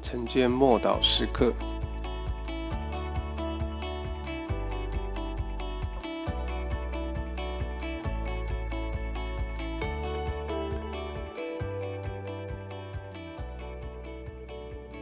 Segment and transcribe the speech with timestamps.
[0.00, 1.52] 晨间默祷时刻，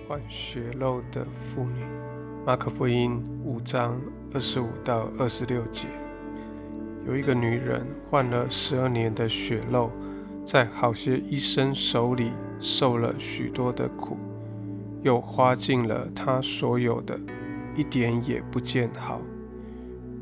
[0.08, 1.84] 患血漏的妇女，
[2.44, 4.00] 马可福音五章
[4.34, 5.86] 二十五到二十六节，
[7.06, 9.90] 有一个女人患了十二年的血漏，
[10.44, 14.18] 在好些医生手里受了许多的苦。
[15.02, 17.18] 又花尽了他所有的，
[17.74, 19.20] 一点也不见好，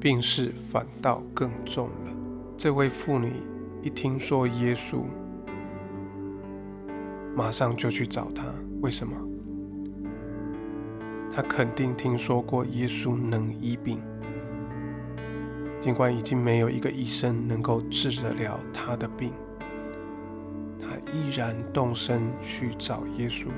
[0.00, 2.12] 病势反倒更重了。
[2.56, 3.32] 这位妇女
[3.82, 5.02] 一听说耶稣，
[7.34, 8.44] 马上就去找他。
[8.80, 9.16] 为什么？
[11.32, 14.00] 他肯定听说过耶稣能医病，
[15.80, 19.32] 尽管已经没有一个医生能够治得了他的病，
[20.78, 23.48] 他依然动身去找耶稣。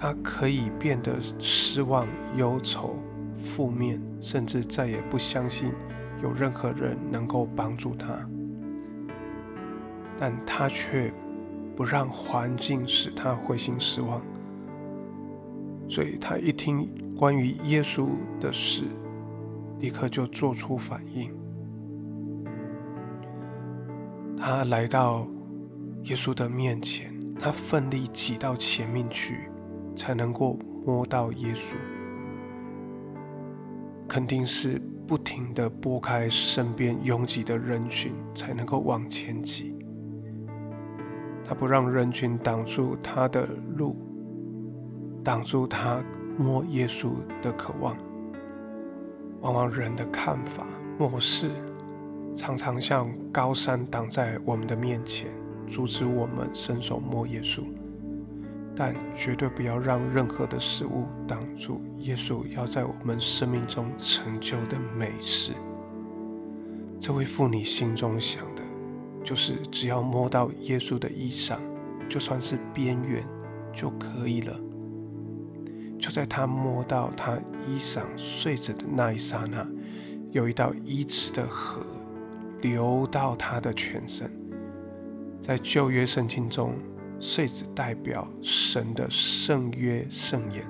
[0.00, 2.94] 他可以变得失望、忧愁、
[3.34, 5.72] 负面，甚至再也不相信
[6.22, 8.16] 有任何人能够帮助他。
[10.16, 11.12] 但他却
[11.74, 14.22] 不让环境使他灰心失望，
[15.88, 18.08] 所以他一听关于耶稣
[18.40, 18.84] 的事，
[19.80, 21.32] 立刻就做出反应。
[24.36, 25.26] 他来到
[26.04, 29.48] 耶稣的面前，他奋力挤到前面去。
[29.98, 31.74] 才能够摸到耶稣，
[34.08, 39.76] 肯定是不停的拨开身边拥挤的人群，才能够往前挤。
[41.44, 43.96] 他不让人群挡住他的路，
[45.24, 46.00] 挡住他
[46.38, 47.10] 摸耶稣
[47.42, 47.96] 的渴望。
[49.40, 50.66] 往往人的看法、
[50.98, 51.50] 漠视，
[52.36, 55.28] 常常像高山挡在我们的面前，
[55.66, 57.62] 阻止我们伸手摸耶稣。
[58.80, 65.52] 但绝对不要让任何的事物挡住耶稣要在我们生命中成就的美事。
[67.00, 68.62] 这位妇女心中想的，
[69.24, 71.58] 就是只要摸到耶稣的衣裳，
[72.08, 73.26] 就算是边缘
[73.72, 74.56] 就可以了。
[75.98, 77.36] 就在她摸到他
[77.66, 79.66] 衣裳碎着的那一刹那，
[80.30, 81.84] 有一道医治的河
[82.60, 84.30] 流到他的全身。
[85.40, 86.74] 在旧约圣经中。
[87.20, 90.64] 穗子代表神的圣约圣言，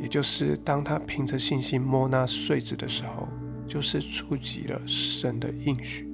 [0.00, 3.28] 也就是当他凭着信心摸那穗子的时候，
[3.66, 6.12] 就是触及了神的应许。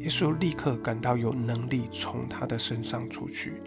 [0.00, 3.62] 耶稣立刻感到有能力从他的身上出去。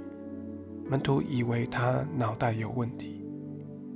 [0.90, 3.24] 门徒以为他脑袋有问题，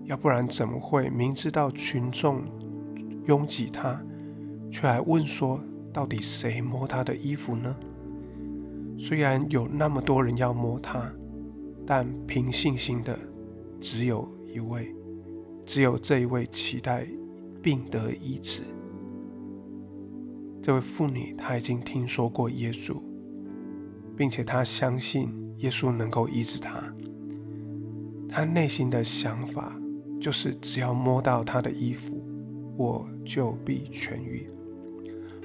[0.05, 2.43] 要不然怎么会明知道群众
[3.25, 4.01] 拥挤他，
[4.69, 5.59] 却还问说：
[5.91, 7.75] 到底谁摸他的衣服呢？
[9.05, 11.11] 虽然有那么多人要摸他，
[11.85, 13.19] 但凭信心的
[13.81, 14.95] 只有一位，
[15.65, 17.05] 只有这一位期待
[17.61, 18.63] 病得医治。
[20.61, 22.95] 这位妇女她已经听说过耶稣，
[24.15, 26.81] 并且她相信耶稣能够医治她。
[28.29, 29.77] 她内心的想法
[30.17, 32.25] 就是只要摸到他的衣服，
[32.77, 34.47] 我就必痊愈。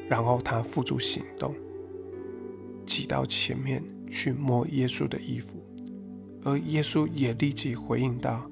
[0.09, 1.53] 然后她付诸行动。
[2.89, 5.63] 挤到前面去摸耶稣的衣服，
[6.43, 8.51] 而耶稣也立即回应道：“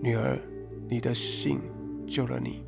[0.00, 0.40] 女儿，
[0.88, 1.60] 你的信
[2.06, 2.62] 救了你，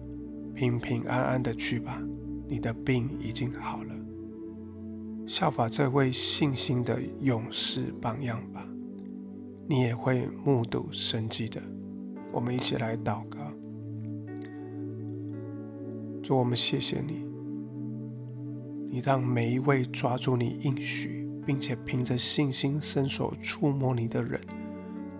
[0.55, 1.99] 平平安安的去吧，
[2.47, 3.95] 你的病已经好了。”
[5.27, 8.69] 效法这位信心的勇士榜样吧，
[9.67, 11.61] 你也会目睹神迹的。
[12.31, 13.39] 我们一起来祷告，
[16.23, 17.25] 主，我们谢谢你。
[18.97, 24.41] 你让每一位抓住你应许，并且凭着信心伸手触摸你的人，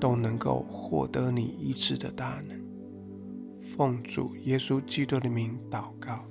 [0.01, 2.59] 都能够获得你医治的大能。
[3.61, 6.25] 奉主耶稣基督的名祷告。